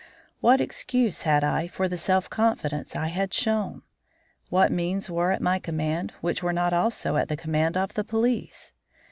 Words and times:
What 0.39 0.59
excuse 0.59 1.21
had 1.29 1.43
I 1.43 1.67
for 1.67 1.87
the 1.87 1.95
self 1.95 2.27
confidence 2.27 2.95
I 2.95 3.09
had 3.09 3.31
shown? 3.35 3.83
What 4.49 4.71
means 4.71 5.11
were 5.11 5.29
at 5.31 5.43
my 5.43 5.59
command 5.59 6.11
which 6.21 6.41
were 6.41 6.53
not 6.53 6.73
also 6.73 7.17
at 7.17 7.27
the 7.27 7.37
command 7.37 7.77
of 7.77 7.93
the 7.93 8.03
police? 8.03 8.73